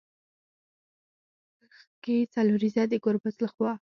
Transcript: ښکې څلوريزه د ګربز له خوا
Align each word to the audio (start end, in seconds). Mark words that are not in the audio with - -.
ښکې 1.77 2.17
څلوريزه 2.33 2.83
د 2.87 2.93
ګربز 3.03 3.35
له 3.43 3.49
خوا 3.53 3.73